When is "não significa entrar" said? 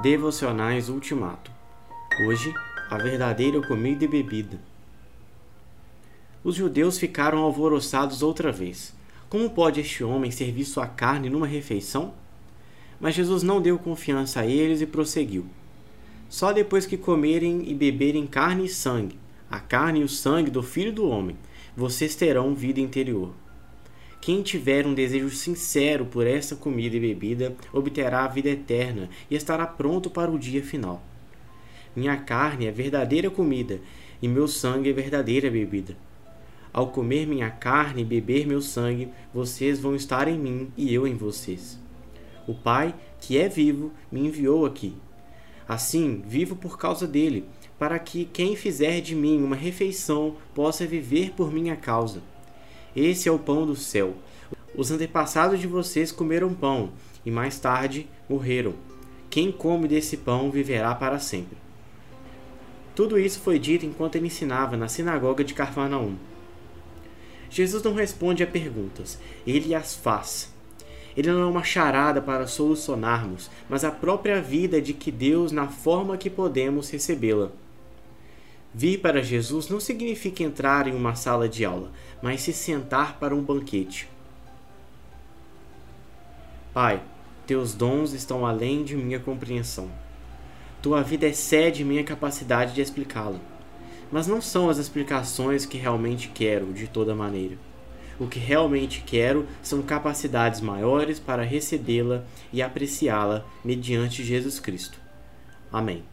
79.68-80.86